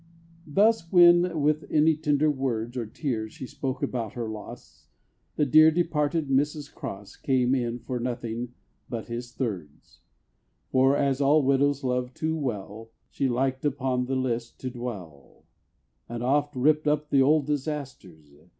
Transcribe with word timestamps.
Thus, 0.47 0.91
when 0.91 1.41
with 1.41 1.63
any 1.69 1.95
tender 1.95 2.31
words 2.31 2.75
Or 2.75 2.87
tears 2.87 3.33
she 3.33 3.45
spoke 3.45 3.83
about 3.83 4.13
her 4.13 4.27
loss, 4.27 4.87
The 5.35 5.45
dear 5.45 5.69
departed 5.69 6.27
Mr. 6.27 6.73
Cross 6.73 7.17
Came 7.17 7.53
in 7.53 7.77
for 7.77 7.99
nothing 7.99 8.55
but 8.89 9.05
his 9.09 9.31
thirds; 9.31 10.01
For, 10.71 10.97
as 10.97 11.21
all 11.21 11.43
widows 11.43 11.83
love 11.83 12.15
too 12.15 12.35
well, 12.35 12.89
She 13.11 13.29
liked 13.29 13.63
upon 13.63 14.05
the 14.07 14.15
list 14.15 14.59
to 14.61 14.71
dwell, 14.71 15.45
And 16.09 16.23
oft 16.23 16.55
ripped 16.55 16.87
up 16.87 17.11
the 17.11 17.21
old 17.21 17.45
disasters. 17.45 18.41